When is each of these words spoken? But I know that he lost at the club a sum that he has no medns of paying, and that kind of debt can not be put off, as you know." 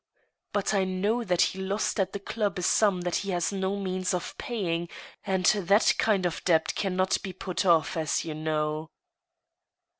But 0.51 0.73
I 0.73 0.83
know 0.83 1.23
that 1.23 1.41
he 1.43 1.59
lost 1.59 1.99
at 1.99 2.11
the 2.11 2.17
club 2.19 2.57
a 2.57 2.63
sum 2.63 3.01
that 3.01 3.17
he 3.17 3.29
has 3.29 3.51
no 3.53 3.75
medns 3.77 4.15
of 4.15 4.35
paying, 4.39 4.89
and 5.25 5.45
that 5.45 5.93
kind 5.99 6.25
of 6.25 6.43
debt 6.43 6.73
can 6.73 6.95
not 6.95 7.19
be 7.21 7.33
put 7.33 7.67
off, 7.67 7.95
as 7.95 8.25
you 8.25 8.33
know." 8.33 8.89